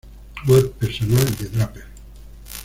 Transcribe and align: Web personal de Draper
Web 0.47 0.71
personal 0.79 1.23
de 1.35 1.47
Draper 1.49 1.85